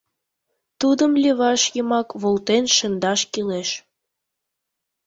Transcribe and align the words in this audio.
Тудым 0.79 1.11
леваш 1.23 1.61
йымак 1.75 2.07
волтен 2.21 2.63
шындаш 2.77 3.21
кӱлеш. 3.31 3.69